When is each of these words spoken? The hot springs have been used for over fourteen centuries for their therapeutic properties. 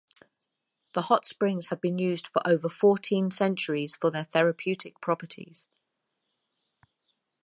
The 0.93 1.03
hot 1.03 1.27
springs 1.27 1.67
have 1.67 1.79
been 1.79 1.99
used 1.99 2.25
for 2.25 2.41
over 2.43 2.67
fourteen 2.69 3.29
centuries 3.29 3.93
for 3.95 4.09
their 4.09 4.23
therapeutic 4.23 4.99
properties. 4.99 5.67